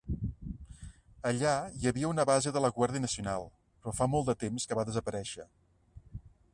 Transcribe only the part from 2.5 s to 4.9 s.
de la Guàrdia Nacional, però fa molt de temps que va